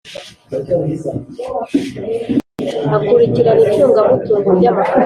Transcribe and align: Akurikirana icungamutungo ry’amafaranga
Akurikirana 2.95 3.61
icungamutungo 3.67 4.49
ry’amafaranga 4.59 4.93